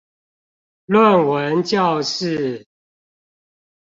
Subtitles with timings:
[0.87, 2.65] 論文教室